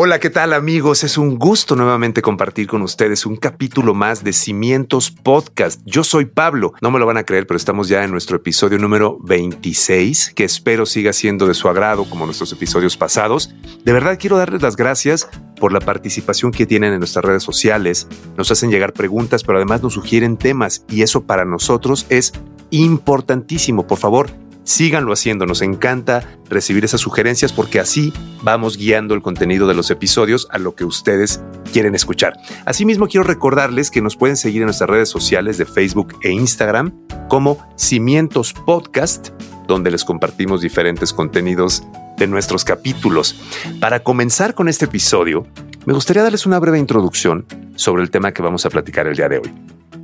Hola, 0.00 0.20
¿qué 0.20 0.30
tal 0.30 0.52
amigos? 0.52 1.02
Es 1.02 1.18
un 1.18 1.40
gusto 1.40 1.74
nuevamente 1.74 2.22
compartir 2.22 2.68
con 2.68 2.82
ustedes 2.82 3.26
un 3.26 3.34
capítulo 3.34 3.94
más 3.94 4.22
de 4.22 4.32
Cimientos 4.32 5.10
Podcast. 5.10 5.80
Yo 5.84 6.04
soy 6.04 6.26
Pablo, 6.26 6.72
no 6.80 6.92
me 6.92 7.00
lo 7.00 7.06
van 7.06 7.16
a 7.16 7.24
creer, 7.24 7.48
pero 7.48 7.56
estamos 7.56 7.88
ya 7.88 8.04
en 8.04 8.12
nuestro 8.12 8.36
episodio 8.36 8.78
número 8.78 9.18
26, 9.24 10.34
que 10.36 10.44
espero 10.44 10.86
siga 10.86 11.12
siendo 11.12 11.48
de 11.48 11.54
su 11.54 11.68
agrado 11.68 12.04
como 12.04 12.26
nuestros 12.26 12.52
episodios 12.52 12.96
pasados. 12.96 13.52
De 13.84 13.92
verdad 13.92 14.18
quiero 14.20 14.38
darles 14.38 14.62
las 14.62 14.76
gracias 14.76 15.28
por 15.58 15.72
la 15.72 15.80
participación 15.80 16.52
que 16.52 16.64
tienen 16.64 16.92
en 16.92 17.00
nuestras 17.00 17.24
redes 17.24 17.42
sociales. 17.42 18.06
Nos 18.36 18.52
hacen 18.52 18.70
llegar 18.70 18.92
preguntas, 18.92 19.42
pero 19.42 19.58
además 19.58 19.82
nos 19.82 19.94
sugieren 19.94 20.36
temas 20.36 20.84
y 20.88 21.02
eso 21.02 21.24
para 21.24 21.44
nosotros 21.44 22.06
es 22.08 22.32
importantísimo. 22.70 23.88
Por 23.88 23.98
favor, 23.98 24.30
síganlo 24.68 25.12
haciendo. 25.12 25.46
Nos 25.46 25.62
encanta 25.62 26.22
recibir 26.48 26.84
esas 26.84 27.00
sugerencias 27.00 27.52
porque 27.52 27.80
así 27.80 28.12
vamos 28.42 28.76
guiando 28.76 29.14
el 29.14 29.22
contenido 29.22 29.66
de 29.66 29.74
los 29.74 29.90
episodios 29.90 30.46
a 30.50 30.58
lo 30.58 30.74
que 30.74 30.84
ustedes 30.84 31.40
quieren 31.72 31.94
escuchar. 31.94 32.34
Asimismo, 32.66 33.08
quiero 33.08 33.24
recordarles 33.24 33.90
que 33.90 34.02
nos 34.02 34.16
pueden 34.16 34.36
seguir 34.36 34.60
en 34.62 34.66
nuestras 34.66 34.90
redes 34.90 35.08
sociales 35.08 35.56
de 35.56 35.64
Facebook 35.64 36.18
e 36.22 36.30
Instagram 36.30 36.92
como 37.28 37.66
Cimientos 37.76 38.52
Podcast, 38.52 39.30
donde 39.66 39.90
les 39.90 40.04
compartimos 40.04 40.60
diferentes 40.60 41.12
contenidos 41.14 41.82
de 42.18 42.26
nuestros 42.26 42.64
capítulos. 42.64 43.36
Para 43.80 44.02
comenzar 44.02 44.54
con 44.54 44.68
este 44.68 44.84
episodio, 44.84 45.46
me 45.86 45.94
gustaría 45.94 46.22
darles 46.22 46.44
una 46.44 46.58
breve 46.58 46.78
introducción 46.78 47.46
sobre 47.74 48.02
el 48.02 48.10
tema 48.10 48.32
que 48.32 48.42
vamos 48.42 48.66
a 48.66 48.70
platicar 48.70 49.06
el 49.06 49.16
día 49.16 49.28
de 49.28 49.38
hoy. 49.38 49.50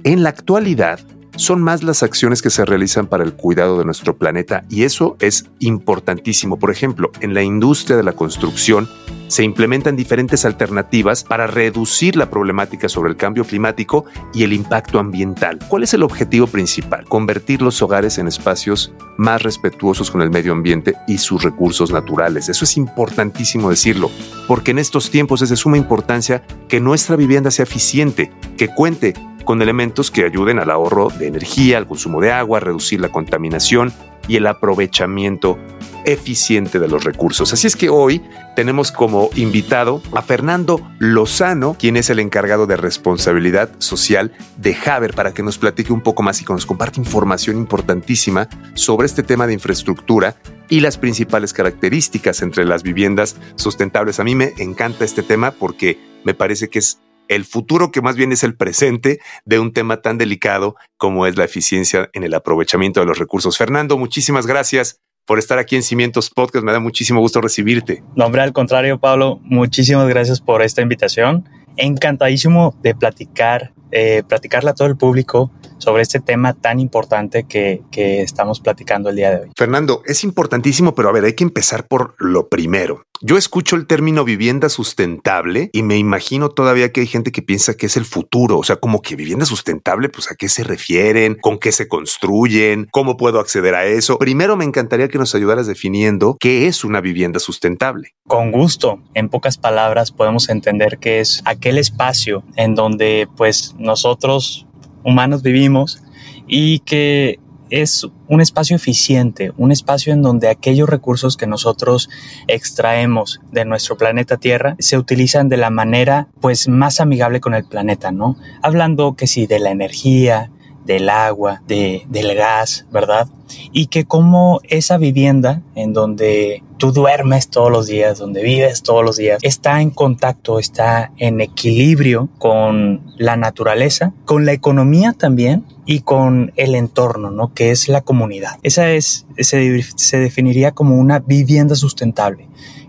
En 0.04 0.22
la 0.22 0.30
actualidad, 0.30 1.00
son 1.36 1.62
más 1.62 1.82
las 1.82 2.02
acciones 2.02 2.42
que 2.42 2.50
se 2.50 2.64
realizan 2.64 3.06
para 3.06 3.24
el 3.24 3.34
cuidado 3.34 3.78
de 3.78 3.84
nuestro 3.84 4.16
planeta 4.16 4.64
y 4.68 4.84
eso 4.84 5.16
es 5.20 5.46
importantísimo. 5.58 6.58
Por 6.58 6.70
ejemplo, 6.70 7.10
en 7.20 7.34
la 7.34 7.42
industria 7.42 7.96
de 7.96 8.02
la 8.02 8.12
construcción 8.12 8.88
se 9.34 9.42
implementan 9.42 9.96
diferentes 9.96 10.44
alternativas 10.44 11.24
para 11.24 11.48
reducir 11.48 12.14
la 12.14 12.30
problemática 12.30 12.88
sobre 12.88 13.10
el 13.10 13.16
cambio 13.16 13.44
climático 13.44 14.04
y 14.32 14.44
el 14.44 14.52
impacto 14.52 15.00
ambiental. 15.00 15.58
¿Cuál 15.66 15.82
es 15.82 15.92
el 15.92 16.04
objetivo 16.04 16.46
principal? 16.46 17.04
Convertir 17.06 17.60
los 17.60 17.82
hogares 17.82 18.18
en 18.18 18.28
espacios 18.28 18.92
más 19.16 19.42
respetuosos 19.42 20.12
con 20.12 20.22
el 20.22 20.30
medio 20.30 20.52
ambiente 20.52 20.94
y 21.08 21.18
sus 21.18 21.42
recursos 21.42 21.90
naturales. 21.90 22.48
Eso 22.48 22.64
es 22.64 22.76
importantísimo 22.76 23.70
decirlo, 23.70 24.08
porque 24.46 24.70
en 24.70 24.78
estos 24.78 25.10
tiempos 25.10 25.42
es 25.42 25.48
de 25.48 25.56
suma 25.56 25.78
importancia 25.78 26.44
que 26.68 26.78
nuestra 26.78 27.16
vivienda 27.16 27.50
sea 27.50 27.64
eficiente, 27.64 28.30
que 28.56 28.68
cuente 28.68 29.14
con 29.44 29.60
elementos 29.60 30.12
que 30.12 30.24
ayuden 30.24 30.60
al 30.60 30.70
ahorro 30.70 31.08
de 31.08 31.26
energía, 31.26 31.78
al 31.78 31.88
consumo 31.88 32.20
de 32.20 32.30
agua, 32.30 32.60
reducir 32.60 33.00
la 33.00 33.08
contaminación 33.08 33.92
y 34.28 34.36
el 34.36 34.46
aprovechamiento 34.46 35.58
eficiente 36.04 36.78
de 36.78 36.88
los 36.88 37.04
recursos. 37.04 37.52
Así 37.52 37.66
es 37.66 37.76
que 37.76 37.88
hoy 37.88 38.22
tenemos 38.56 38.92
como 38.92 39.30
invitado 39.34 40.02
a 40.14 40.22
Fernando 40.22 40.80
Lozano, 40.98 41.76
quien 41.78 41.96
es 41.96 42.10
el 42.10 42.18
encargado 42.18 42.66
de 42.66 42.76
responsabilidad 42.76 43.70
social 43.78 44.32
de 44.58 44.76
Haber, 44.84 45.14
para 45.14 45.32
que 45.32 45.42
nos 45.42 45.58
platique 45.58 45.92
un 45.92 46.02
poco 46.02 46.22
más 46.22 46.40
y 46.40 46.44
que 46.44 46.52
nos 46.52 46.66
comparte 46.66 47.00
información 47.00 47.56
importantísima 47.56 48.48
sobre 48.74 49.06
este 49.06 49.22
tema 49.22 49.46
de 49.46 49.54
infraestructura 49.54 50.36
y 50.68 50.80
las 50.80 50.98
principales 50.98 51.52
características 51.52 52.42
entre 52.42 52.64
las 52.64 52.82
viviendas 52.82 53.36
sustentables. 53.56 54.20
A 54.20 54.24
mí 54.24 54.34
me 54.34 54.52
encanta 54.58 55.04
este 55.04 55.22
tema 55.22 55.52
porque 55.52 55.98
me 56.24 56.34
parece 56.34 56.68
que 56.68 56.78
es 56.78 56.98
el 57.28 57.44
futuro 57.44 57.90
que 57.90 58.02
más 58.02 58.16
bien 58.16 58.32
es 58.32 58.42
el 58.42 58.56
presente 58.56 59.20
de 59.44 59.58
un 59.58 59.72
tema 59.72 60.02
tan 60.02 60.18
delicado 60.18 60.76
como 60.96 61.26
es 61.26 61.36
la 61.36 61.44
eficiencia 61.44 62.10
en 62.12 62.24
el 62.24 62.34
aprovechamiento 62.34 63.00
de 63.00 63.06
los 63.06 63.18
recursos. 63.18 63.56
Fernando, 63.56 63.98
muchísimas 63.98 64.46
gracias 64.46 65.00
por 65.26 65.38
estar 65.38 65.58
aquí 65.58 65.76
en 65.76 65.82
Cimientos 65.82 66.30
Podcast. 66.30 66.64
Me 66.64 66.72
da 66.72 66.80
muchísimo 66.80 67.20
gusto 67.20 67.40
recibirte. 67.40 68.02
No, 68.14 68.26
hombre, 68.26 68.42
al 68.42 68.52
contrario, 68.52 68.98
Pablo, 68.98 69.40
muchísimas 69.42 70.08
gracias 70.08 70.40
por 70.40 70.62
esta 70.62 70.82
invitación. 70.82 71.48
Encantadísimo 71.76 72.74
de 72.82 72.94
platicar, 72.94 73.72
eh, 73.90 74.22
platicarle 74.28 74.70
a 74.70 74.74
todo 74.74 74.86
el 74.86 74.96
público 74.96 75.50
sobre 75.78 76.02
este 76.02 76.20
tema 76.20 76.54
tan 76.54 76.78
importante 76.78 77.44
que, 77.44 77.82
que 77.90 78.22
estamos 78.22 78.60
platicando 78.60 79.10
el 79.10 79.16
día 79.16 79.30
de 79.30 79.42
hoy. 79.42 79.50
Fernando, 79.56 80.02
es 80.06 80.24
importantísimo, 80.24 80.94
pero 80.94 81.08
a 81.08 81.12
ver, 81.12 81.24
hay 81.24 81.34
que 81.34 81.44
empezar 81.44 81.86
por 81.86 82.14
lo 82.18 82.48
primero. 82.48 83.04
Yo 83.20 83.38
escucho 83.38 83.76
el 83.76 83.86
término 83.86 84.24
vivienda 84.24 84.68
sustentable 84.68 85.70
y 85.72 85.82
me 85.82 85.96
imagino 85.96 86.48
todavía 86.48 86.92
que 86.92 87.00
hay 87.00 87.06
gente 87.06 87.32
que 87.32 87.42
piensa 87.42 87.76
que 87.76 87.86
es 87.86 87.96
el 87.96 88.04
futuro. 88.04 88.58
O 88.58 88.64
sea, 88.64 88.76
como 88.76 89.00
que 89.00 89.16
vivienda 89.16 89.46
sustentable, 89.46 90.08
pues 90.08 90.30
a 90.30 90.34
qué 90.34 90.48
se 90.48 90.64
refieren, 90.64 91.36
con 91.40 91.58
qué 91.58 91.72
se 91.72 91.88
construyen, 91.88 92.88
cómo 92.90 93.16
puedo 93.16 93.38
acceder 93.38 93.74
a 93.74 93.86
eso. 93.86 94.18
Primero 94.18 94.56
me 94.56 94.64
encantaría 94.64 95.08
que 95.08 95.18
nos 95.18 95.34
ayudaras 95.34 95.66
definiendo 95.66 96.36
qué 96.40 96.66
es 96.66 96.84
una 96.84 97.00
vivienda 97.00 97.38
sustentable. 97.38 98.14
Con 98.26 98.50
gusto. 98.50 99.00
En 99.14 99.28
pocas 99.28 99.58
palabras 99.58 100.10
podemos 100.10 100.48
entender 100.48 100.98
que 100.98 101.20
es 101.20 101.40
aquel 101.44 101.78
espacio 101.78 102.42
en 102.56 102.74
donde 102.74 103.28
pues 103.36 103.74
nosotros 103.78 104.66
humanos 105.04 105.42
vivimos 105.42 106.02
y 106.46 106.80
que 106.80 107.38
es 107.82 108.06
un 108.28 108.40
espacio 108.40 108.76
eficiente, 108.76 109.52
un 109.56 109.72
espacio 109.72 110.12
en 110.12 110.22
donde 110.22 110.48
aquellos 110.48 110.88
recursos 110.88 111.36
que 111.36 111.48
nosotros 111.48 112.08
extraemos 112.46 113.40
de 113.50 113.64
nuestro 113.64 113.96
planeta 113.96 114.36
Tierra 114.36 114.76
se 114.78 114.96
utilizan 114.96 115.48
de 115.48 115.56
la 115.56 115.70
manera 115.70 116.28
pues 116.40 116.68
más 116.68 117.00
amigable 117.00 117.40
con 117.40 117.52
el 117.52 117.64
planeta, 117.64 118.12
¿no? 118.12 118.36
Hablando 118.62 119.14
que 119.16 119.26
sí 119.26 119.46
de 119.46 119.58
la 119.58 119.72
energía, 119.72 120.52
del 120.84 121.08
agua, 121.08 121.62
de, 121.66 122.04
del 122.08 122.34
gas, 122.36 122.86
¿verdad? 122.92 123.26
Y 123.72 123.86
que 123.86 124.04
como 124.04 124.60
esa 124.68 124.96
vivienda 124.96 125.62
en 125.74 125.92
donde 125.92 126.62
tú 126.84 126.92
duermes 126.92 127.48
todos 127.48 127.70
los 127.72 127.86
días, 127.86 128.18
donde 128.18 128.42
vives 128.42 128.82
todos 128.82 129.02
los 129.02 129.16
días, 129.16 129.38
está 129.40 129.80
en 129.80 129.88
contacto, 129.88 130.58
está 130.58 131.12
en 131.16 131.40
equilibrio 131.40 132.28
con 132.36 133.00
la 133.16 133.38
naturaleza, 133.38 134.12
con 134.26 134.44
la 134.44 134.52
economía 134.52 135.14
también 135.14 135.64
y 135.86 136.00
con 136.00 136.52
el 136.56 136.74
entorno, 136.74 137.30
¿no? 137.30 137.54
Que 137.54 137.70
es 137.70 137.88
la 137.88 138.02
comunidad. 138.02 138.58
Esa 138.62 138.90
es, 138.90 139.24
se, 139.38 139.82
se 139.96 140.18
definiría 140.18 140.72
como 140.72 140.96
una 140.96 141.20
vivienda 141.20 141.74
sustentable 141.74 142.48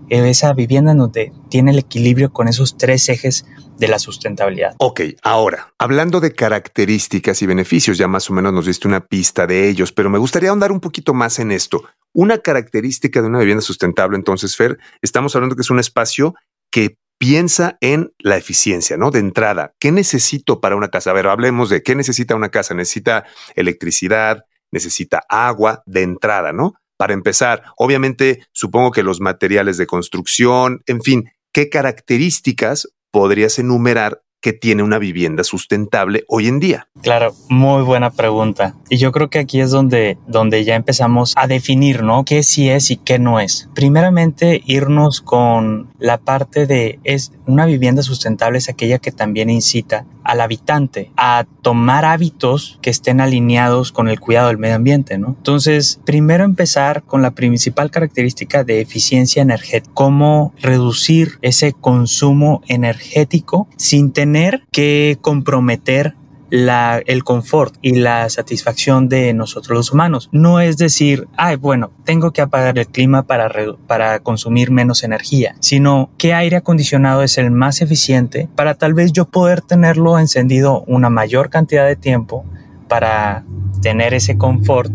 esa 0.10 0.54
vivienda 0.54 0.92
en 0.92 1.00
donde 1.00 1.34
tiene 1.50 1.72
el 1.72 1.80
equilibrio 1.80 2.32
con 2.32 2.48
esos 2.48 2.78
tres 2.78 3.10
ejes 3.10 3.46
de 3.78 3.88
la 3.88 4.00
sustentabilidad. 4.00 4.76
Ok, 4.78 5.02
ahora, 5.22 5.74
hablando 5.78 6.20
de 6.20 6.34
características 6.34 7.42
y 7.42 7.46
beneficios, 7.46 7.98
ya 7.98 8.08
más 8.08 8.30
o 8.30 8.34
menos 8.34 8.54
nos 8.54 8.66
diste 8.66 8.88
una 8.88 9.06
pista 9.06 9.48
de 9.48 9.68
ellos, 9.68 9.92
pero 9.92 10.10
me 10.10 10.18
gustaría 10.18 10.50
ahondar 10.50 10.72
un 10.72 10.80
poquito 10.80 11.14
más 11.14 11.40
en 11.40 11.52
esto. 11.52 11.84
Una 12.14 12.38
característica 12.38 13.22
de 13.22 13.28
una 13.28 13.40
vivienda 13.40 13.62
sustentable, 13.62 14.16
entonces, 14.16 14.56
Fer, 14.56 14.78
estamos 15.02 15.36
hablando 15.36 15.56
que 15.56 15.62
es 15.62 15.70
un 15.70 15.80
espacio 15.80 16.36
que 16.72 16.98
piensa 17.18 17.78
en 17.82 18.14
la 18.20 18.38
eficiencia, 18.38 18.98
¿no? 18.98 19.12
De 19.12 19.20
entrada, 19.20 19.74
¿qué 19.80 19.92
necesito 19.92 20.62
para 20.62 20.76
una 20.76 20.90
casa? 20.90 21.12
A 21.12 21.14
ver, 21.14 21.28
hablemos 21.28 21.70
de 21.70 21.82
qué 21.82 21.96
necesita 21.96 22.36
una 22.36 22.50
casa. 22.50 22.74
Necesita 22.74 23.26
electricidad, 23.56 24.46
necesita 24.72 25.24
agua 25.30 25.84
de 25.86 26.04
entrada, 26.04 26.52
¿no? 26.52 26.76
Para 26.98 27.14
empezar, 27.14 27.64
obviamente 27.78 28.46
supongo 28.52 28.92
que 28.92 29.04
los 29.04 29.20
materiales 29.20 29.78
de 29.78 29.88
construcción, 29.88 30.82
en 30.86 31.02
fin, 31.02 31.32
¿qué 31.52 31.70
características 31.70 32.90
podrías 33.12 33.60
enumerar 33.60 34.22
que 34.46 34.54
tiene 34.54 34.84
una 34.84 35.00
vivienda 35.00 35.44
sustentable 35.44 36.24
hoy 36.28 36.48
en 36.48 36.60
día? 36.60 36.88
Claro, 37.02 37.34
muy 37.50 37.82
buena 37.82 38.12
pregunta. 38.12 38.76
Y 38.90 38.98
yo 38.98 39.12
creo 39.12 39.28
que 39.28 39.40
aquí 39.40 39.60
es 39.60 39.72
donde, 39.72 40.20
donde 40.28 40.64
ya 40.64 40.76
empezamos 40.76 41.34
a 41.36 41.48
definir, 41.48 42.04
¿no? 42.04 42.26
¿Qué 42.26 42.44
sí 42.44 42.70
es 42.70 42.92
y 42.92 42.98
qué 42.98 43.18
no 43.18 43.40
es? 43.40 43.68
Primeramente, 43.74 44.62
irnos 44.68 45.22
con 45.22 45.90
la 45.98 46.20
parte 46.20 46.68
de 46.68 47.00
es 47.04 47.32
una 47.48 47.66
vivienda 47.66 48.04
sustentable 48.04 48.60
es 48.60 48.70
aquella 48.70 49.00
que 49.00 49.12
también 49.12 49.50
incita 49.50 50.06
al 50.26 50.42
habitante 50.42 51.12
a 51.16 51.46
tomar 51.62 52.04
hábitos 52.04 52.80
que 52.82 52.90
estén 52.90 53.22
alineados 53.22 53.92
con 53.92 54.10
el 54.10 54.20
cuidado 54.20 54.48
del 54.48 54.58
medio 54.58 54.76
ambiente, 54.76 55.18
¿no? 55.18 55.36
Entonces, 55.38 56.00
primero 56.04 56.44
empezar 56.44 57.04
con 57.04 57.22
la 57.22 57.32
principal 57.32 57.92
característica 57.92 58.64
de 58.64 58.82
eficiencia 58.82 59.42
energética, 59.42 59.94
cómo 59.94 60.54
reducir 60.62 61.38
ese 61.42 61.74
consumo 61.74 62.62
energético 62.68 63.68
sin 63.78 64.12
tener 64.12 64.64
que 64.72 65.18
comprometer 65.22 66.16
el 66.56 67.24
confort 67.24 67.76
y 67.82 67.96
la 67.96 68.30
satisfacción 68.30 69.10
de 69.10 69.34
nosotros 69.34 69.76
los 69.76 69.92
humanos. 69.92 70.30
No 70.32 70.60
es 70.60 70.78
decir, 70.78 71.28
ay, 71.38 71.56
bueno, 71.56 71.92
tengo 72.04 72.32
que 72.32 72.42
apagar 72.42 72.78
el 72.78 72.88
clima 72.88 73.24
para, 73.24 73.52
para 73.88 74.20
consumir 74.20 74.72
menos 74.72 75.04
energía, 75.04 75.56
sino 75.60 76.10
qué 76.18 76.34
aire 76.34 76.58
acondicionado 76.58 77.24
es 77.24 77.38
el 77.38 77.52
más 77.52 77.82
eficiente 77.82 78.48
para 78.56 78.76
tal 78.76 78.94
vez 78.94 79.12
yo 79.12 79.26
poder 79.26 79.62
tenerlo 79.62 80.18
encendido 80.20 80.84
una 80.88 81.10
mayor 81.10 81.50
cantidad 81.50 81.86
de 81.86 81.96
tiempo 81.96 82.46
para 82.88 83.44
tener 83.82 84.14
ese 84.14 84.38
confort 84.38 84.92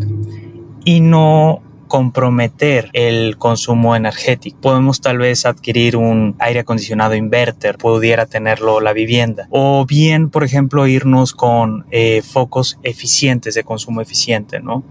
y 0.85 1.01
no 1.01 1.61
comprometer 1.91 2.89
el 2.93 3.37
consumo 3.37 3.97
energético. 3.97 4.61
Podemos 4.61 5.01
tal 5.01 5.17
vez 5.17 5.45
adquirir 5.45 5.97
un 5.97 6.37
aire 6.39 6.61
acondicionado 6.61 7.15
inverter, 7.15 7.77
pudiera 7.77 8.25
tenerlo 8.27 8.79
la 8.79 8.93
vivienda. 8.93 9.49
O 9.49 9.85
bien, 9.85 10.29
por 10.29 10.45
ejemplo, 10.45 10.87
irnos 10.87 11.33
con 11.33 11.85
eh, 11.91 12.21
focos 12.21 12.79
eficientes 12.83 13.55
de 13.55 13.65
consumo 13.65 13.99
eficiente, 13.99 14.61
¿no? 14.61 14.85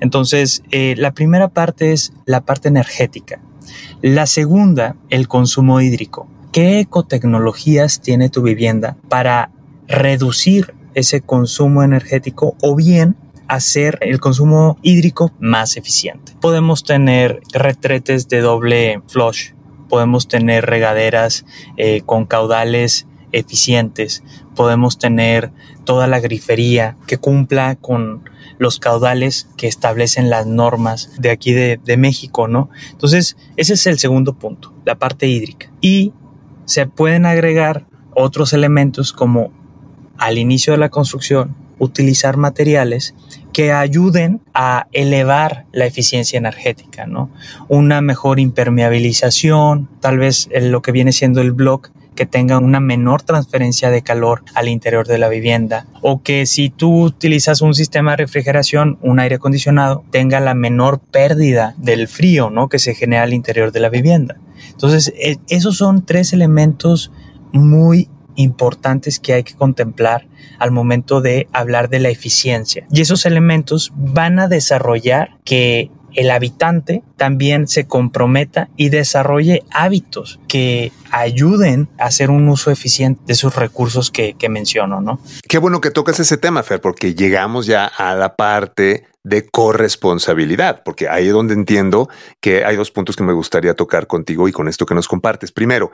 Entonces, 0.00 0.62
eh, 0.70 0.94
la 0.98 1.12
primera 1.12 1.48
parte 1.48 1.94
es 1.94 2.12
la 2.26 2.42
parte 2.42 2.68
energética. 2.68 3.40
La 4.02 4.26
segunda, 4.26 4.96
el 5.08 5.28
consumo 5.28 5.80
hídrico. 5.80 6.28
¿Qué 6.52 6.80
ecotecnologías 6.80 8.02
tiene 8.02 8.28
tu 8.28 8.42
vivienda 8.42 8.98
para 9.08 9.52
reducir 9.88 10.74
ese 10.92 11.22
consumo 11.22 11.82
energético 11.82 12.58
o 12.60 12.76
bien 12.76 13.16
hacer 13.48 13.98
el 14.00 14.20
consumo 14.20 14.78
hídrico 14.82 15.32
más 15.38 15.76
eficiente. 15.76 16.32
Podemos 16.40 16.84
tener 16.84 17.40
retretes 17.52 18.28
de 18.28 18.40
doble 18.40 19.02
flush, 19.08 19.52
podemos 19.88 20.28
tener 20.28 20.66
regaderas 20.66 21.44
eh, 21.76 22.02
con 22.06 22.24
caudales 22.26 23.06
eficientes, 23.32 24.22
podemos 24.54 24.98
tener 24.98 25.52
toda 25.84 26.06
la 26.06 26.20
grifería 26.20 26.96
que 27.06 27.18
cumpla 27.18 27.76
con 27.76 28.28
los 28.58 28.78
caudales 28.78 29.48
que 29.56 29.66
establecen 29.66 30.30
las 30.30 30.46
normas 30.46 31.10
de 31.18 31.30
aquí 31.30 31.52
de, 31.52 31.80
de, 31.82 31.96
México, 31.96 32.46
¿no? 32.46 32.70
Entonces, 32.90 33.36
ese 33.56 33.74
es 33.74 33.86
el 33.86 33.98
segundo 33.98 34.34
punto, 34.34 34.72
la 34.84 34.94
parte 34.94 35.26
hídrica. 35.26 35.72
Y 35.80 36.12
se 36.64 36.86
pueden 36.86 37.26
agregar 37.26 37.86
otros 38.14 38.52
elementos 38.52 39.12
como 39.12 39.50
al 40.18 40.38
inicio 40.38 40.74
de 40.74 40.78
la 40.78 40.90
construcción 40.90 41.56
utilizar 41.82 42.36
materiales 42.36 43.12
que 43.52 43.72
ayuden 43.72 44.40
a 44.54 44.86
elevar 44.92 45.66
la 45.72 45.84
eficiencia 45.84 46.38
energética, 46.38 47.06
¿no? 47.06 47.28
Una 47.68 48.00
mejor 48.00 48.38
impermeabilización, 48.38 49.88
tal 50.00 50.18
vez 50.18 50.48
lo 50.52 50.80
que 50.80 50.92
viene 50.92 51.10
siendo 51.10 51.40
el 51.40 51.50
block 51.50 51.90
que 52.14 52.24
tenga 52.24 52.58
una 52.58 52.78
menor 52.78 53.22
transferencia 53.22 53.90
de 53.90 54.02
calor 54.02 54.44
al 54.54 54.68
interior 54.68 55.08
de 55.08 55.18
la 55.18 55.28
vivienda 55.28 55.86
o 56.02 56.22
que 56.22 56.46
si 56.46 56.70
tú 56.70 57.02
utilizas 57.02 57.62
un 57.62 57.74
sistema 57.74 58.12
de 58.12 58.18
refrigeración, 58.18 58.98
un 59.02 59.18
aire 59.18 59.36
acondicionado, 59.36 60.04
tenga 60.12 60.38
la 60.38 60.54
menor 60.54 61.00
pérdida 61.00 61.74
del 61.78 62.06
frío, 62.06 62.48
¿no? 62.48 62.68
que 62.68 62.78
se 62.78 62.94
genera 62.94 63.24
al 63.24 63.32
interior 63.32 63.72
de 63.72 63.80
la 63.80 63.88
vivienda. 63.88 64.36
Entonces, 64.70 65.12
e, 65.16 65.38
esos 65.48 65.78
son 65.78 66.06
tres 66.06 66.32
elementos 66.32 67.10
muy 67.52 68.08
importantes 68.36 69.18
que 69.18 69.32
hay 69.32 69.42
que 69.42 69.54
contemplar 69.54 70.28
al 70.58 70.70
momento 70.70 71.20
de 71.20 71.48
hablar 71.52 71.88
de 71.88 72.00
la 72.00 72.08
eficiencia. 72.08 72.86
Y 72.90 73.00
esos 73.00 73.26
elementos 73.26 73.92
van 73.96 74.38
a 74.38 74.48
desarrollar 74.48 75.36
que 75.44 75.90
el 76.14 76.30
habitante 76.30 77.02
también 77.16 77.68
se 77.68 77.86
comprometa 77.86 78.68
y 78.76 78.90
desarrolle 78.90 79.62
hábitos 79.70 80.40
que 80.48 80.92
ayuden 81.10 81.88
a 81.98 82.04
hacer 82.04 82.30
un 82.30 82.48
uso 82.48 82.70
eficiente 82.70 83.22
de 83.26 83.32
esos 83.32 83.56
recursos 83.56 84.10
que, 84.10 84.34
que 84.34 84.48
menciono, 84.48 85.00
¿no? 85.00 85.20
Qué 85.48 85.58
bueno 85.58 85.80
que 85.80 85.90
tocas 85.90 86.20
ese 86.20 86.36
tema, 86.36 86.62
Fer, 86.62 86.80
porque 86.80 87.14
llegamos 87.14 87.66
ya 87.66 87.86
a 87.86 88.14
la 88.14 88.36
parte 88.36 89.06
de 89.24 89.48
corresponsabilidad, 89.48 90.82
porque 90.84 91.08
ahí 91.08 91.28
es 91.28 91.32
donde 91.32 91.54
entiendo 91.54 92.08
que 92.40 92.64
hay 92.64 92.76
dos 92.76 92.90
puntos 92.90 93.16
que 93.16 93.22
me 93.22 93.32
gustaría 93.32 93.74
tocar 93.74 94.06
contigo 94.06 94.48
y 94.48 94.52
con 94.52 94.68
esto 94.68 94.84
que 94.84 94.94
nos 94.94 95.08
compartes. 95.08 95.52
Primero, 95.52 95.92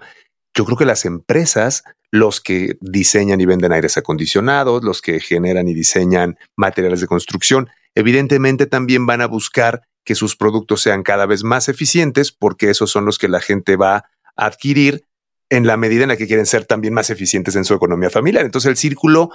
yo 0.57 0.65
creo 0.65 0.79
que 0.79 0.87
las 0.87 1.05
empresas, 1.05 1.85
los 2.11 2.41
que 2.41 2.77
diseñan 2.81 3.41
y 3.41 3.47
venden 3.47 3.73
aires 3.73 3.97
acondicionados, 3.97 4.83
los 4.83 5.03
que 5.03 5.21
generan 5.21 5.69
y 5.69 5.75
diseñan 5.75 6.39
materiales 6.57 7.01
de 7.01 7.07
construcción, 7.07 7.69
evidentemente 7.95 8.67
también 8.67 9.07
van 9.07 9.21
a 9.21 9.27
buscar 9.27 9.83
que 10.05 10.15
sus 10.15 10.37
productos 10.37 10.81
sean 10.81 11.03
cada 11.03 11.27
vez 11.27 11.45
más 11.45 11.69
eficientes 11.69 12.33
porque 12.33 12.71
esos 12.71 12.91
son 12.91 13.05
los 13.05 13.19
que 13.19 13.29
la 13.29 13.41
gente 13.41 13.77
va 13.77 13.97
a 14.37 14.47
adquirir 14.47 15.05
en 15.51 15.67
la 15.67 15.77
medida 15.77 16.03
en 16.03 16.09
la 16.09 16.17
que 16.17 16.27
quieren 16.27 16.47
ser 16.47 16.65
también 16.65 16.95
más 16.95 17.11
eficientes 17.11 17.57
en 17.57 17.65
su 17.65 17.75
economía 17.75 18.11
familiar. 18.11 18.45
Entonces 18.45 18.71
el 18.71 18.77
círculo 18.77 19.31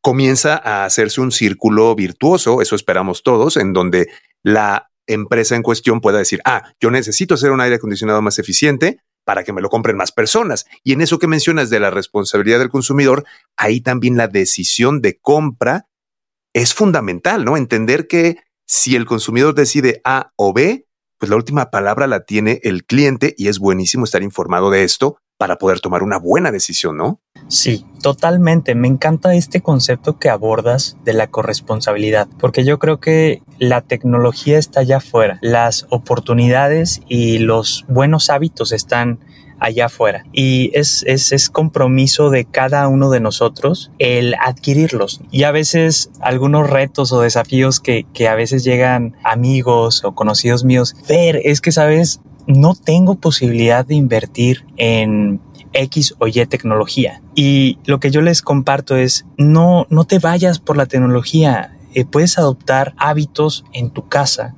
comienza 0.00 0.56
a 0.56 0.84
hacerse 0.84 1.20
un 1.20 1.32
círculo 1.32 1.94
virtuoso, 1.94 2.60
eso 2.60 2.76
esperamos 2.76 3.22
todos, 3.22 3.56
en 3.56 3.72
donde 3.72 4.08
la 4.42 4.90
empresa 5.06 5.56
en 5.56 5.62
cuestión 5.62 6.00
pueda 6.00 6.18
decir, 6.18 6.40
ah, 6.44 6.72
yo 6.80 6.90
necesito 6.90 7.34
hacer 7.34 7.50
un 7.50 7.60
aire 7.60 7.76
acondicionado 7.76 8.20
más 8.22 8.38
eficiente, 8.38 9.00
para 9.24 9.44
que 9.44 9.52
me 9.52 9.62
lo 9.62 9.70
compren 9.70 9.96
más 9.96 10.12
personas. 10.12 10.66
Y 10.82 10.92
en 10.92 11.00
eso 11.00 11.18
que 11.18 11.26
mencionas 11.26 11.70
de 11.70 11.80
la 11.80 11.90
responsabilidad 11.90 12.58
del 12.58 12.68
consumidor, 12.68 13.24
ahí 13.56 13.80
también 13.80 14.16
la 14.16 14.28
decisión 14.28 15.00
de 15.00 15.18
compra 15.18 15.88
es 16.52 16.74
fundamental, 16.74 17.44
¿no? 17.44 17.56
Entender 17.56 18.06
que 18.06 18.38
si 18.66 18.96
el 18.96 19.06
consumidor 19.06 19.54
decide 19.54 20.00
A 20.04 20.32
o 20.36 20.52
B, 20.52 20.86
pues 21.18 21.30
la 21.30 21.36
última 21.36 21.70
palabra 21.70 22.06
la 22.06 22.24
tiene 22.24 22.60
el 22.62 22.84
cliente 22.84 23.34
y 23.36 23.48
es 23.48 23.58
buenísimo 23.58 24.04
estar 24.04 24.22
informado 24.22 24.70
de 24.70 24.84
esto 24.84 25.18
para 25.44 25.58
poder 25.58 25.80
tomar 25.80 26.02
una 26.02 26.18
buena 26.18 26.50
decisión, 26.50 26.96
¿no? 26.96 27.20
Sí, 27.48 27.84
totalmente. 28.00 28.74
Me 28.74 28.88
encanta 28.88 29.34
este 29.34 29.60
concepto 29.60 30.18
que 30.18 30.30
abordas 30.30 30.96
de 31.04 31.12
la 31.12 31.26
corresponsabilidad, 31.26 32.28
porque 32.38 32.64
yo 32.64 32.78
creo 32.78 32.98
que 32.98 33.42
la 33.58 33.82
tecnología 33.82 34.56
está 34.56 34.80
allá 34.80 34.96
afuera, 34.96 35.38
las 35.42 35.84
oportunidades 35.90 37.02
y 37.08 37.40
los 37.40 37.84
buenos 37.88 38.30
hábitos 38.30 38.72
están 38.72 39.18
allá 39.58 39.86
afuera. 39.86 40.24
Y 40.32 40.70
es, 40.72 41.04
es, 41.06 41.30
es, 41.30 41.50
compromiso 41.50 42.30
de 42.30 42.46
cada 42.46 42.88
uno 42.88 43.10
de 43.10 43.20
nosotros 43.20 43.90
el 43.98 44.36
adquirirlos. 44.40 45.20
Y 45.30 45.42
a 45.42 45.50
veces 45.50 46.08
algunos 46.20 46.70
retos 46.70 47.12
o 47.12 47.20
desafíos 47.20 47.80
que, 47.80 48.06
que 48.14 48.28
a 48.28 48.34
veces 48.34 48.64
llegan 48.64 49.14
amigos 49.24 50.04
o 50.04 50.14
conocidos 50.14 50.64
míos, 50.64 50.96
ver, 51.06 51.38
es 51.44 51.60
que 51.60 51.70
sabes, 51.70 52.22
no 52.46 52.74
tengo 52.74 53.16
posibilidad 53.16 53.86
de 53.86 53.94
invertir 53.94 54.64
en 54.76 55.40
X 55.72 56.14
o 56.18 56.26
Y 56.26 56.46
tecnología. 56.46 57.20
Y 57.34 57.78
lo 57.84 58.00
que 58.00 58.10
yo 58.10 58.22
les 58.22 58.42
comparto 58.42 58.96
es, 58.96 59.26
no, 59.36 59.86
no 59.90 60.04
te 60.04 60.18
vayas 60.18 60.58
por 60.58 60.76
la 60.76 60.86
tecnología. 60.86 61.76
Eh, 61.94 62.04
puedes 62.04 62.38
adoptar 62.38 62.94
hábitos 62.96 63.64
en 63.72 63.90
tu 63.90 64.08
casa 64.08 64.54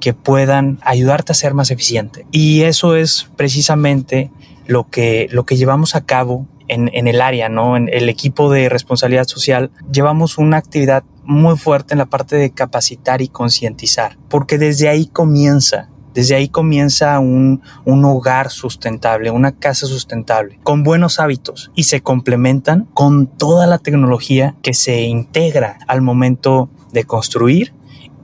que 0.00 0.12
puedan 0.14 0.78
ayudarte 0.82 1.32
a 1.32 1.34
ser 1.34 1.54
más 1.54 1.70
eficiente. 1.70 2.26
Y 2.30 2.62
eso 2.62 2.96
es 2.96 3.28
precisamente 3.36 4.30
lo 4.66 4.88
que, 4.90 5.28
lo 5.30 5.46
que 5.46 5.56
llevamos 5.56 5.94
a 5.94 6.04
cabo 6.04 6.46
en, 6.68 6.90
en, 6.94 7.06
el 7.06 7.20
área, 7.20 7.48
¿no? 7.48 7.76
En 7.76 7.88
el 7.92 8.08
equipo 8.08 8.50
de 8.50 8.68
responsabilidad 8.68 9.26
social, 9.26 9.70
llevamos 9.92 10.38
una 10.38 10.56
actividad 10.56 11.04
muy 11.24 11.56
fuerte 11.56 11.94
en 11.94 11.98
la 11.98 12.06
parte 12.06 12.36
de 12.36 12.50
capacitar 12.50 13.22
y 13.22 13.28
concientizar, 13.28 14.18
porque 14.28 14.58
desde 14.58 14.88
ahí 14.88 15.06
comienza 15.06 15.90
desde 16.14 16.34
ahí 16.34 16.48
comienza 16.48 17.18
un, 17.18 17.62
un, 17.84 18.04
hogar 18.04 18.50
sustentable, 18.50 19.30
una 19.30 19.52
casa 19.52 19.86
sustentable, 19.86 20.58
con 20.62 20.82
buenos 20.82 21.20
hábitos 21.20 21.70
y 21.74 21.84
se 21.84 22.00
complementan 22.00 22.88
con 22.94 23.26
toda 23.26 23.66
la 23.66 23.78
tecnología 23.78 24.54
que 24.62 24.74
se 24.74 25.02
integra 25.02 25.78
al 25.86 26.00
momento 26.00 26.70
de 26.92 27.04
construir 27.04 27.74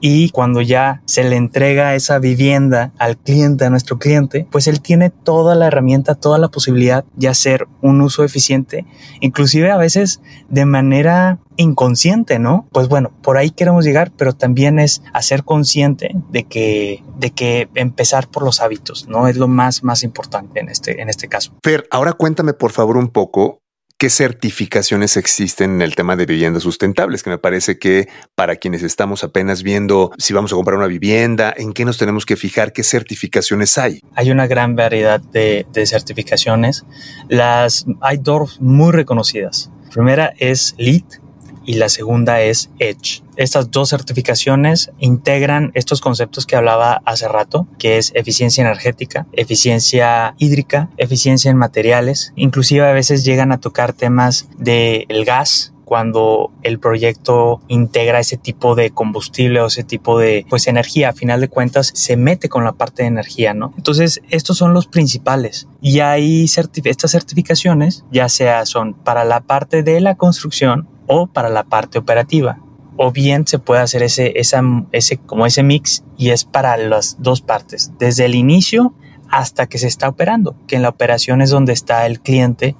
y 0.01 0.29
cuando 0.31 0.61
ya 0.61 1.01
se 1.05 1.23
le 1.23 1.35
entrega 1.37 1.95
esa 1.95 2.19
vivienda 2.19 2.91
al 2.97 3.17
cliente, 3.17 3.65
a 3.65 3.69
nuestro 3.69 3.99
cliente, 3.99 4.47
pues 4.51 4.67
él 4.67 4.81
tiene 4.81 5.11
toda 5.11 5.55
la 5.55 5.67
herramienta, 5.67 6.15
toda 6.15 6.39
la 6.39 6.49
posibilidad 6.49 7.05
de 7.15 7.27
hacer 7.27 7.67
un 7.81 8.01
uso 8.01 8.23
eficiente, 8.23 8.85
inclusive 9.19 9.71
a 9.71 9.77
veces 9.77 10.19
de 10.49 10.65
manera 10.65 11.39
inconsciente, 11.57 12.39
¿no? 12.39 12.67
Pues 12.71 12.87
bueno, 12.87 13.11
por 13.21 13.37
ahí 13.37 13.51
queremos 13.51 13.85
llegar, 13.85 14.11
pero 14.17 14.33
también 14.33 14.79
es 14.79 15.03
hacer 15.13 15.43
consciente 15.43 16.15
de 16.31 16.43
que, 16.43 17.03
de 17.17 17.31
que 17.31 17.69
empezar 17.75 18.27
por 18.27 18.43
los 18.43 18.61
hábitos, 18.61 19.07
¿no? 19.07 19.27
Es 19.27 19.37
lo 19.37 19.47
más, 19.47 19.83
más 19.83 20.03
importante 20.03 20.59
en 20.59 20.69
este, 20.69 21.01
en 21.01 21.09
este 21.09 21.27
caso. 21.27 21.53
Fer, 21.63 21.87
ahora 21.91 22.13
cuéntame 22.13 22.53
por 22.53 22.71
favor 22.71 22.97
un 22.97 23.09
poco 23.09 23.60
qué 24.01 24.09
certificaciones 24.09 25.15
existen 25.15 25.75
en 25.75 25.81
el 25.83 25.93
tema 25.93 26.15
de 26.15 26.25
viviendas 26.25 26.63
sustentables, 26.63 27.21
que 27.21 27.29
me 27.29 27.37
parece 27.37 27.77
que 27.77 28.09
para 28.33 28.55
quienes 28.55 28.81
estamos 28.81 29.23
apenas 29.23 29.61
viendo 29.61 30.09
si 30.17 30.33
vamos 30.33 30.51
a 30.51 30.55
comprar 30.55 30.75
una 30.75 30.87
vivienda, 30.87 31.53
en 31.55 31.71
qué 31.71 31.85
nos 31.85 31.99
tenemos 31.99 32.25
que 32.25 32.35
fijar, 32.35 32.73
qué 32.73 32.81
certificaciones 32.81 33.77
hay. 33.77 34.01
Hay 34.15 34.31
una 34.31 34.47
gran 34.47 34.75
variedad 34.75 35.21
de, 35.21 35.67
certificaciones. 35.85 36.83
Las 37.29 37.85
hay 38.01 38.17
dos 38.17 38.59
muy 38.59 38.91
reconocidas. 38.91 39.69
La 39.83 39.89
primera 39.91 40.33
es 40.39 40.73
LEED, 40.79 41.20
y 41.65 41.75
la 41.75 41.89
segunda 41.89 42.41
es 42.41 42.69
Edge. 42.79 43.23
Estas 43.35 43.71
dos 43.71 43.89
certificaciones 43.89 44.91
integran 44.99 45.71
estos 45.73 46.01
conceptos 46.01 46.45
que 46.45 46.55
hablaba 46.55 47.01
hace 47.05 47.27
rato, 47.27 47.67
que 47.79 47.97
es 47.97 48.11
eficiencia 48.15 48.61
energética, 48.61 49.27
eficiencia 49.33 50.35
hídrica, 50.37 50.89
eficiencia 50.97 51.49
en 51.49 51.57
materiales, 51.57 52.33
inclusive 52.35 52.87
a 52.87 52.93
veces 52.93 53.23
llegan 53.25 53.51
a 53.51 53.59
tocar 53.59 53.93
temas 53.93 54.47
del 54.57 55.25
gas, 55.25 55.73
cuando 55.91 56.53
el 56.63 56.79
proyecto 56.79 57.59
integra 57.67 58.21
ese 58.21 58.37
tipo 58.37 58.75
de 58.75 58.91
combustible 58.91 59.59
o 59.59 59.65
ese 59.65 59.83
tipo 59.83 60.17
de 60.17 60.45
pues 60.49 60.67
energía, 60.67 61.09
a 61.09 61.13
final 61.13 61.41
de 61.41 61.49
cuentas 61.49 61.91
se 61.93 62.15
mete 62.15 62.47
con 62.47 62.63
la 62.63 62.71
parte 62.71 63.03
de 63.03 63.09
energía, 63.09 63.53
¿no? 63.53 63.73
Entonces, 63.75 64.21
estos 64.29 64.57
son 64.57 64.73
los 64.73 64.87
principales 64.87 65.67
y 65.81 65.99
hay 65.99 66.45
estas 66.85 67.11
certificaciones, 67.11 68.05
ya 68.09 68.29
sea 68.29 68.65
son 68.65 68.93
para 68.93 69.25
la 69.25 69.41
parte 69.41 69.83
de 69.83 69.99
la 69.99 70.15
construcción 70.15 70.87
o 71.13 71.27
para 71.27 71.49
la 71.49 71.65
parte 71.65 71.99
operativa 71.99 72.57
o 72.95 73.11
bien 73.11 73.45
se 73.45 73.59
puede 73.59 73.81
hacer 73.81 74.01
ese, 74.01 74.33
ese, 74.35 75.17
como 75.17 75.45
ese 75.45 75.61
mix 75.61 76.03
y 76.17 76.29
es 76.29 76.45
para 76.45 76.77
las 76.77 77.17
dos 77.19 77.41
partes, 77.41 77.91
desde 77.99 78.25
el 78.25 78.35
inicio 78.35 78.93
hasta 79.29 79.67
que 79.67 79.77
se 79.77 79.87
está 79.87 80.07
operando, 80.07 80.55
que 80.67 80.75
en 80.75 80.83
la 80.83 80.89
operación 80.89 81.41
es 81.41 81.49
donde 81.49 81.73
está 81.73 82.05
el 82.05 82.21
cliente 82.21 82.75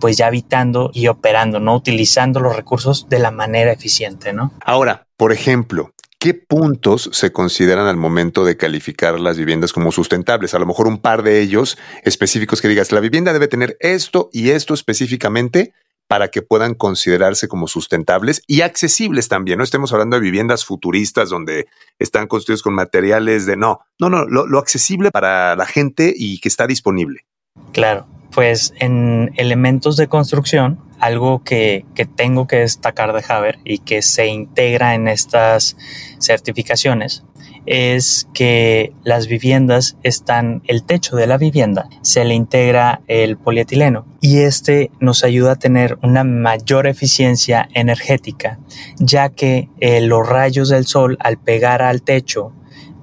pues 0.00 0.16
ya 0.16 0.26
habitando 0.26 0.90
y 0.92 1.06
operando, 1.06 1.58
¿no? 1.58 1.74
Utilizando 1.74 2.40
los 2.40 2.54
recursos 2.54 3.08
de 3.08 3.18
la 3.18 3.30
manera 3.30 3.72
eficiente, 3.72 4.32
¿no? 4.32 4.52
Ahora, 4.64 5.06
por 5.16 5.32
ejemplo, 5.32 5.92
¿qué 6.18 6.34
puntos 6.34 7.08
se 7.12 7.32
consideran 7.32 7.86
al 7.86 7.96
momento 7.96 8.44
de 8.44 8.56
calificar 8.56 9.18
las 9.18 9.38
viviendas 9.38 9.72
como 9.72 9.92
sustentables? 9.92 10.54
A 10.54 10.58
lo 10.58 10.66
mejor 10.66 10.86
un 10.86 10.98
par 10.98 11.22
de 11.22 11.40
ellos 11.40 11.78
específicos 12.02 12.60
que 12.60 12.68
digas, 12.68 12.92
la 12.92 13.00
vivienda 13.00 13.32
debe 13.32 13.48
tener 13.48 13.76
esto 13.80 14.28
y 14.32 14.50
esto 14.50 14.74
específicamente 14.74 15.72
para 16.08 16.28
que 16.28 16.42
puedan 16.42 16.74
considerarse 16.74 17.48
como 17.48 17.68
sustentables 17.68 18.42
y 18.46 18.60
accesibles 18.60 19.28
también. 19.28 19.58
No 19.58 19.64
estemos 19.64 19.92
hablando 19.92 20.16
de 20.16 20.22
viviendas 20.22 20.64
futuristas 20.64 21.30
donde 21.30 21.66
están 21.98 22.26
construidos 22.26 22.62
con 22.62 22.74
materiales 22.74 23.46
de 23.46 23.56
no, 23.56 23.80
no, 23.98 24.08
no, 24.08 24.24
lo, 24.26 24.46
lo 24.46 24.58
accesible 24.58 25.10
para 25.10 25.56
la 25.56 25.66
gente 25.66 26.12
y 26.16 26.38
que 26.40 26.48
está 26.48 26.66
disponible. 26.66 27.26
Claro, 27.72 28.06
pues 28.32 28.72
en 28.78 29.32
elementos 29.36 29.96
de 29.96 30.08
construcción, 30.08 30.78
algo 30.98 31.42
que, 31.42 31.84
que, 31.94 32.06
tengo 32.06 32.46
que 32.46 32.56
destacar 32.56 33.12
de 33.12 33.24
Haber 33.28 33.58
y 33.64 33.78
que 33.78 34.02
se 34.02 34.26
integra 34.26 34.94
en 34.94 35.08
estas 35.08 35.76
certificaciones 36.18 37.24
es 37.66 38.28
que 38.32 38.92
las 39.02 39.26
viviendas 39.26 39.96
están, 40.02 40.62
el 40.66 40.84
techo 40.84 41.16
de 41.16 41.26
la 41.26 41.36
vivienda 41.36 41.88
se 42.00 42.24
le 42.24 42.34
integra 42.34 43.02
el 43.08 43.36
polietileno 43.36 44.06
y 44.20 44.38
este 44.38 44.90
nos 45.00 45.24
ayuda 45.24 45.52
a 45.52 45.56
tener 45.56 45.98
una 46.02 46.22
mayor 46.22 46.86
eficiencia 46.86 47.68
energética 47.74 48.60
ya 48.98 49.28
que 49.30 49.68
eh, 49.80 50.00
los 50.00 50.26
rayos 50.26 50.68
del 50.68 50.86
sol 50.86 51.18
al 51.20 51.38
pegar 51.38 51.82
al 51.82 52.02
techo 52.02 52.52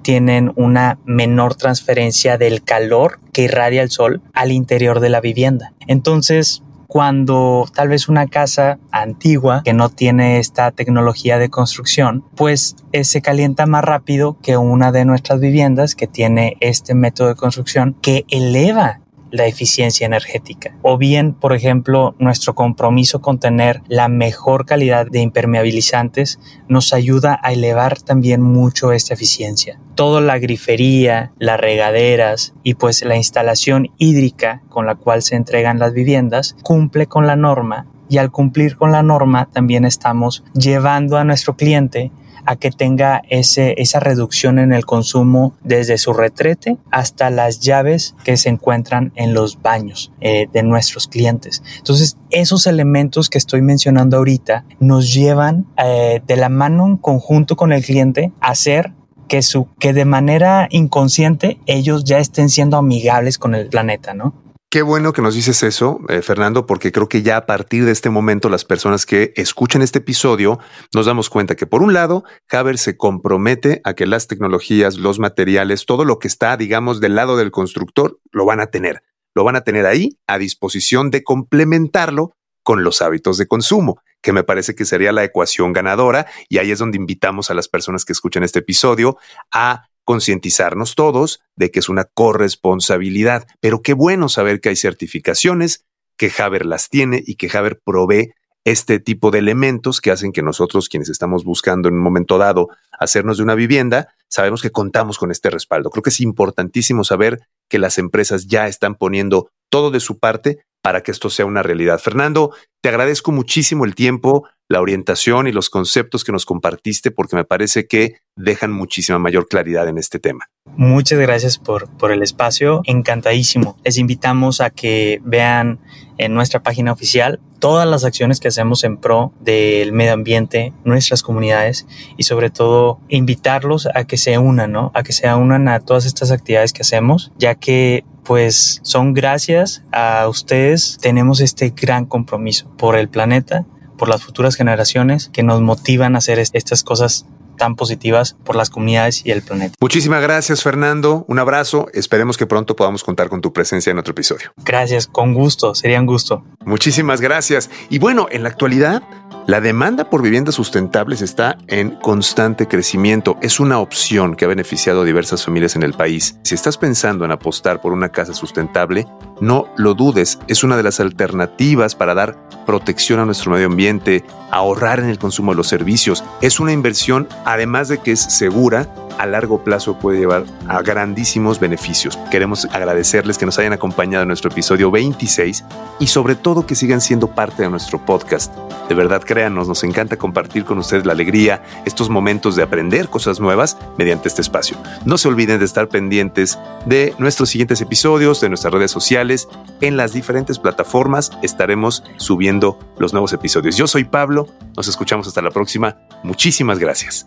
tienen 0.02 0.52
una 0.56 0.98
menor 1.04 1.54
transferencia 1.54 2.36
del 2.36 2.62
calor 2.62 3.20
que 3.32 3.42
irradia 3.42 3.82
el 3.82 3.90
sol 3.90 4.20
al 4.34 4.52
interior 4.52 5.00
de 5.00 5.08
la 5.08 5.22
vivienda. 5.22 5.72
Entonces, 5.86 6.62
cuando 6.94 7.66
tal 7.74 7.88
vez 7.88 8.08
una 8.08 8.28
casa 8.28 8.78
antigua 8.92 9.62
que 9.64 9.72
no 9.72 9.88
tiene 9.88 10.38
esta 10.38 10.70
tecnología 10.70 11.38
de 11.38 11.48
construcción, 11.48 12.24
pues 12.36 12.76
eh, 12.92 13.02
se 13.02 13.20
calienta 13.20 13.66
más 13.66 13.82
rápido 13.82 14.38
que 14.40 14.56
una 14.56 14.92
de 14.92 15.04
nuestras 15.04 15.40
viviendas 15.40 15.96
que 15.96 16.06
tiene 16.06 16.56
este 16.60 16.94
método 16.94 17.26
de 17.26 17.34
construcción 17.34 17.96
que 18.00 18.24
eleva 18.28 19.00
la 19.34 19.46
eficiencia 19.46 20.06
energética. 20.06 20.76
O 20.82 20.96
bien, 20.96 21.34
por 21.34 21.54
ejemplo, 21.54 22.14
nuestro 22.20 22.54
compromiso 22.54 23.20
con 23.20 23.40
tener 23.40 23.82
la 23.88 24.06
mejor 24.08 24.64
calidad 24.64 25.06
de 25.10 25.20
impermeabilizantes 25.20 26.38
nos 26.68 26.92
ayuda 26.92 27.40
a 27.42 27.52
elevar 27.52 28.00
también 28.00 28.40
mucho 28.40 28.92
esta 28.92 29.14
eficiencia. 29.14 29.80
Toda 29.96 30.20
la 30.20 30.38
grifería, 30.38 31.32
las 31.38 31.58
regaderas 31.58 32.54
y 32.62 32.74
pues 32.74 33.04
la 33.04 33.16
instalación 33.16 33.90
hídrica 33.98 34.62
con 34.68 34.86
la 34.86 34.94
cual 34.94 35.22
se 35.22 35.34
entregan 35.34 35.80
las 35.80 35.92
viviendas 35.92 36.56
cumple 36.62 37.06
con 37.06 37.26
la 37.26 37.34
norma 37.34 37.88
y 38.08 38.18
al 38.18 38.30
cumplir 38.30 38.76
con 38.76 38.92
la 38.92 39.02
norma 39.02 39.48
también 39.52 39.84
estamos 39.84 40.44
llevando 40.54 41.16
a 41.16 41.24
nuestro 41.24 41.56
cliente 41.56 42.10
a 42.46 42.56
que 42.56 42.70
tenga 42.70 43.22
ese, 43.28 43.74
esa 43.78 44.00
reducción 44.00 44.58
en 44.58 44.72
el 44.72 44.84
consumo 44.84 45.54
desde 45.62 45.98
su 45.98 46.12
retrete 46.12 46.76
hasta 46.90 47.30
las 47.30 47.60
llaves 47.60 48.14
que 48.24 48.36
se 48.36 48.48
encuentran 48.48 49.12
en 49.16 49.34
los 49.34 49.60
baños 49.60 50.12
eh, 50.20 50.46
de 50.52 50.62
nuestros 50.62 51.08
clientes. 51.08 51.62
Entonces, 51.78 52.18
esos 52.30 52.66
elementos 52.66 53.30
que 53.30 53.38
estoy 53.38 53.62
mencionando 53.62 54.18
ahorita 54.18 54.64
nos 54.80 55.12
llevan 55.12 55.66
eh, 55.82 56.20
de 56.26 56.36
la 56.36 56.48
mano 56.48 56.86
en 56.86 56.96
conjunto 56.96 57.56
con 57.56 57.72
el 57.72 57.84
cliente 57.84 58.32
a 58.40 58.50
hacer 58.50 58.92
que, 59.28 59.42
su, 59.42 59.68
que 59.78 59.92
de 59.92 60.04
manera 60.04 60.68
inconsciente 60.70 61.58
ellos 61.66 62.04
ya 62.04 62.18
estén 62.18 62.50
siendo 62.50 62.76
amigables 62.76 63.38
con 63.38 63.54
el 63.54 63.68
planeta, 63.68 64.12
¿no? 64.12 64.34
Qué 64.74 64.82
bueno 64.82 65.12
que 65.12 65.22
nos 65.22 65.36
dices 65.36 65.62
eso, 65.62 66.00
eh, 66.08 66.20
Fernando, 66.20 66.66
porque 66.66 66.90
creo 66.90 67.08
que 67.08 67.22
ya 67.22 67.36
a 67.36 67.46
partir 67.46 67.84
de 67.84 67.92
este 67.92 68.10
momento 68.10 68.48
las 68.48 68.64
personas 68.64 69.06
que 69.06 69.32
escuchen 69.36 69.82
este 69.82 70.00
episodio 70.00 70.58
nos 70.92 71.06
damos 71.06 71.30
cuenta 71.30 71.54
que 71.54 71.64
por 71.64 71.80
un 71.80 71.92
lado, 71.92 72.24
Haber 72.50 72.76
se 72.78 72.96
compromete 72.96 73.80
a 73.84 73.94
que 73.94 74.04
las 74.04 74.26
tecnologías, 74.26 74.96
los 74.96 75.20
materiales, 75.20 75.86
todo 75.86 76.04
lo 76.04 76.18
que 76.18 76.26
está, 76.26 76.56
digamos, 76.56 77.00
del 77.00 77.14
lado 77.14 77.36
del 77.36 77.52
constructor, 77.52 78.18
lo 78.32 78.46
van 78.46 78.58
a 78.58 78.66
tener. 78.66 79.04
Lo 79.32 79.44
van 79.44 79.54
a 79.54 79.60
tener 79.60 79.86
ahí 79.86 80.18
a 80.26 80.38
disposición 80.38 81.12
de 81.12 81.22
complementarlo 81.22 82.32
con 82.64 82.82
los 82.82 83.00
hábitos 83.00 83.38
de 83.38 83.46
consumo, 83.46 84.00
que 84.22 84.32
me 84.32 84.42
parece 84.42 84.74
que 84.74 84.84
sería 84.84 85.12
la 85.12 85.22
ecuación 85.22 85.72
ganadora. 85.72 86.26
Y 86.48 86.58
ahí 86.58 86.72
es 86.72 86.80
donde 86.80 86.98
invitamos 86.98 87.48
a 87.48 87.54
las 87.54 87.68
personas 87.68 88.04
que 88.04 88.12
escuchen 88.12 88.42
este 88.42 88.58
episodio 88.58 89.18
a 89.52 89.86
concientizarnos 90.04 90.94
todos 90.94 91.40
de 91.56 91.70
que 91.70 91.80
es 91.80 91.88
una 91.88 92.04
corresponsabilidad. 92.04 93.46
Pero 93.60 93.82
qué 93.82 93.94
bueno 93.94 94.28
saber 94.28 94.60
que 94.60 94.70
hay 94.70 94.76
certificaciones, 94.76 95.84
que 96.16 96.30
Haber 96.38 96.66
las 96.66 96.88
tiene 96.88 97.22
y 97.26 97.36
que 97.36 97.50
Haber 97.56 97.80
provee 97.84 98.32
este 98.64 98.98
tipo 98.98 99.30
de 99.30 99.40
elementos 99.40 100.00
que 100.00 100.10
hacen 100.10 100.32
que 100.32 100.42
nosotros, 100.42 100.88
quienes 100.88 101.10
estamos 101.10 101.44
buscando 101.44 101.88
en 101.88 101.94
un 101.94 102.02
momento 102.02 102.38
dado 102.38 102.68
hacernos 102.98 103.36
de 103.36 103.42
una 103.42 103.54
vivienda, 103.54 104.14
sabemos 104.28 104.62
que 104.62 104.70
contamos 104.70 105.18
con 105.18 105.30
este 105.30 105.50
respaldo. 105.50 105.90
Creo 105.90 106.02
que 106.02 106.10
es 106.10 106.20
importantísimo 106.20 107.04
saber 107.04 107.46
que 107.68 107.78
las 107.78 107.98
empresas 107.98 108.46
ya 108.46 108.66
están 108.66 108.94
poniendo 108.94 109.50
todo 109.70 109.90
de 109.90 110.00
su 110.00 110.18
parte 110.18 110.64
para 110.82 111.02
que 111.02 111.10
esto 111.10 111.30
sea 111.30 111.46
una 111.46 111.62
realidad. 111.62 111.98
Fernando, 111.98 112.54
te 112.80 112.88
agradezco 112.88 113.32
muchísimo 113.32 113.84
el 113.84 113.94
tiempo, 113.94 114.48
la 114.68 114.80
orientación 114.80 115.46
y 115.46 115.52
los 115.52 115.70
conceptos 115.70 116.24
que 116.24 116.32
nos 116.32 116.46
compartiste 116.46 117.10
porque 117.10 117.36
me 117.36 117.44
parece 117.44 117.86
que 117.86 118.16
dejan 118.36 118.72
muchísima 118.72 119.18
mayor 119.18 119.46
claridad 119.46 119.88
en 119.88 119.98
este 119.98 120.18
tema. 120.18 120.48
Muchas 120.76 121.18
gracias 121.18 121.58
por, 121.58 121.88
por 121.96 122.10
el 122.10 122.22
espacio, 122.22 122.80
encantadísimo. 122.84 123.76
Les 123.84 123.98
invitamos 123.98 124.60
a 124.60 124.70
que 124.70 125.20
vean 125.22 125.78
en 126.18 126.34
nuestra 126.34 126.62
página 126.62 126.92
oficial 126.92 127.40
todas 127.58 127.86
las 127.86 128.04
acciones 128.04 128.40
que 128.40 128.48
hacemos 128.48 128.84
en 128.84 128.96
pro 128.96 129.32
del 129.40 129.92
medio 129.92 130.12
ambiente, 130.12 130.72
nuestras 130.84 131.22
comunidades 131.22 131.86
y 132.16 132.24
sobre 132.24 132.50
todo 132.50 133.00
invitarlos 133.08 133.88
a 133.94 134.04
que 134.04 134.16
se 134.16 134.38
unan, 134.38 134.72
¿no? 134.72 134.90
A 134.94 135.02
que 135.02 135.12
se 135.12 135.32
unan 135.32 135.68
a 135.68 135.80
todas 135.80 136.06
estas 136.06 136.30
actividades 136.30 136.72
que 136.72 136.82
hacemos, 136.82 137.32
ya 137.38 137.54
que 137.54 138.04
pues 138.24 138.80
son 138.82 139.12
gracias 139.12 139.84
a 139.92 140.26
ustedes 140.28 140.98
tenemos 141.00 141.40
este 141.40 141.74
gran 141.76 142.06
compromiso 142.06 142.74
por 142.78 142.96
el 142.96 143.08
planeta 143.08 143.66
por 144.04 144.10
las 144.10 144.22
futuras 144.22 144.54
generaciones 144.54 145.30
que 145.32 145.42
nos 145.42 145.62
motivan 145.62 146.14
a 146.14 146.18
hacer 146.18 146.38
estas 146.38 146.82
cosas 146.82 147.24
tan 147.56 147.74
positivas 147.74 148.36
por 148.44 148.54
las 148.54 148.68
comunidades 148.68 149.24
y 149.24 149.30
el 149.30 149.40
planeta. 149.40 149.76
Muchísimas 149.80 150.20
gracias, 150.20 150.62
Fernando. 150.62 151.24
Un 151.26 151.38
abrazo. 151.38 151.86
Esperemos 151.94 152.36
que 152.36 152.44
pronto 152.44 152.76
podamos 152.76 153.02
contar 153.02 153.30
con 153.30 153.40
tu 153.40 153.54
presencia 153.54 153.90
en 153.92 153.98
otro 153.98 154.10
episodio. 154.10 154.52
Gracias, 154.62 155.06
con 155.06 155.32
gusto, 155.32 155.74
sería 155.74 156.00
un 156.00 156.04
gusto. 156.04 156.44
Muchísimas 156.66 157.22
gracias. 157.22 157.70
Y 157.88 157.98
bueno, 157.98 158.26
en 158.30 158.42
la 158.42 158.50
actualidad, 158.50 159.02
la 159.46 159.60
demanda 159.60 160.08
por 160.08 160.22
viviendas 160.22 160.54
sustentables 160.54 161.20
está 161.20 161.58
en 161.66 161.90
constante 161.96 162.66
crecimiento. 162.66 163.36
Es 163.42 163.60
una 163.60 163.78
opción 163.78 164.36
que 164.36 164.46
ha 164.46 164.48
beneficiado 164.48 165.02
a 165.02 165.04
diversas 165.04 165.44
familias 165.44 165.76
en 165.76 165.82
el 165.82 165.92
país. 165.92 166.38
Si 166.44 166.54
estás 166.54 166.78
pensando 166.78 167.26
en 167.26 167.30
apostar 167.30 167.82
por 167.82 167.92
una 167.92 168.08
casa 168.08 168.32
sustentable, 168.32 169.06
no 169.42 169.66
lo 169.76 169.92
dudes. 169.92 170.38
Es 170.48 170.64
una 170.64 170.78
de 170.78 170.82
las 170.82 170.98
alternativas 170.98 171.94
para 171.94 172.14
dar 172.14 172.48
protección 172.64 173.20
a 173.20 173.26
nuestro 173.26 173.52
medio 173.52 173.66
ambiente, 173.66 174.24
ahorrar 174.50 175.00
en 175.00 175.10
el 175.10 175.18
consumo 175.18 175.52
de 175.52 175.58
los 175.58 175.68
servicios. 175.68 176.24
Es 176.40 176.58
una 176.58 176.72
inversión, 176.72 177.28
además 177.44 177.88
de 177.88 177.98
que 177.98 178.12
es 178.12 178.20
segura, 178.20 178.88
a 179.18 179.26
largo 179.26 179.62
plazo 179.62 179.98
puede 179.98 180.18
llevar 180.18 180.44
a 180.68 180.82
grandísimos 180.82 181.60
beneficios. 181.60 182.18
Queremos 182.30 182.66
agradecerles 182.72 183.38
que 183.38 183.46
nos 183.46 183.58
hayan 183.58 183.72
acompañado 183.72 184.22
en 184.22 184.28
nuestro 184.28 184.50
episodio 184.50 184.90
26 184.90 185.64
y 186.00 186.06
sobre 186.06 186.34
todo 186.34 186.66
que 186.66 186.74
sigan 186.74 187.00
siendo 187.00 187.28
parte 187.28 187.62
de 187.62 187.70
nuestro 187.70 188.04
podcast. 188.04 188.54
De 188.88 188.94
verdad, 188.94 189.22
créanos, 189.22 189.68
nos 189.68 189.84
encanta 189.84 190.16
compartir 190.16 190.64
con 190.64 190.78
ustedes 190.78 191.06
la 191.06 191.12
alegría, 191.12 191.62
estos 191.84 192.10
momentos 192.10 192.56
de 192.56 192.62
aprender 192.62 193.08
cosas 193.08 193.40
nuevas 193.40 193.78
mediante 193.98 194.28
este 194.28 194.42
espacio. 194.42 194.76
No 195.04 195.18
se 195.18 195.28
olviden 195.28 195.58
de 195.58 195.64
estar 195.64 195.88
pendientes 195.88 196.58
de 196.86 197.14
nuestros 197.18 197.48
siguientes 197.48 197.80
episodios, 197.80 198.40
de 198.40 198.48
nuestras 198.48 198.72
redes 198.72 198.90
sociales. 198.90 199.48
En 199.80 199.96
las 199.96 200.12
diferentes 200.12 200.58
plataformas 200.58 201.30
estaremos 201.42 202.04
subiendo 202.16 202.78
los 202.98 203.12
nuevos 203.12 203.32
episodios. 203.32 203.76
Yo 203.76 203.86
soy 203.86 204.04
Pablo, 204.04 204.46
nos 204.76 204.88
escuchamos 204.88 205.26
hasta 205.26 205.42
la 205.42 205.50
próxima. 205.50 205.96
Muchísimas 206.22 206.78
gracias. 206.78 207.26